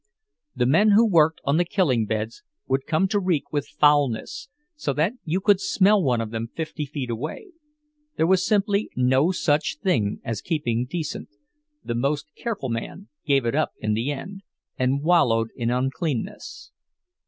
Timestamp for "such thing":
9.31-10.19